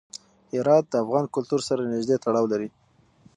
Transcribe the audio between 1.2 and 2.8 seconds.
کلتور سره نږدې تړاو لري.